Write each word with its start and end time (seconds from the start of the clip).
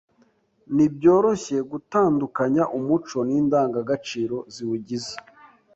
ntibyoroshye 0.75 1.57
gutandukanya 1.71 2.63
Umuco 2.77 3.17
n’Indangagaciro 3.27 4.37
ziwugize 4.53 5.15